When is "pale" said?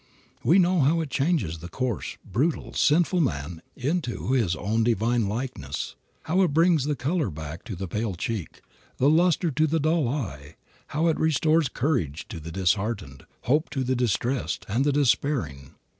7.87-8.15